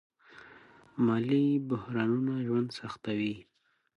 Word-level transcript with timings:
مالي 1.05 1.45
بحرانونه 1.69 2.33
ژوند 2.45 2.69
سختوي. 2.79 3.33